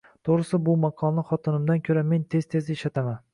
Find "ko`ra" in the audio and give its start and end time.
1.89-2.05